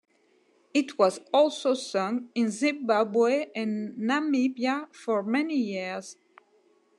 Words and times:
It 0.73 0.97
was 0.97 1.19
also 1.31 1.75
sung 1.75 2.29
in 2.33 2.49
Zimbabwe 2.49 3.51
and 3.55 3.93
Namibia 3.99 4.91
for 4.91 5.21
many 5.21 5.55
years. 5.57 6.17